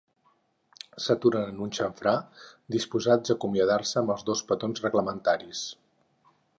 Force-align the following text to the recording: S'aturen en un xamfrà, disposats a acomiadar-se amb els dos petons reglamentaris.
S'aturen 1.07 1.49
en 1.51 1.59
un 1.65 1.73
xamfrà, 1.79 2.15
disposats 2.77 3.35
a 3.35 3.37
acomiadar-se 3.37 4.03
amb 4.03 4.15
els 4.15 4.27
dos 4.31 4.45
petons 4.53 4.85
reglamentaris. 4.89 5.67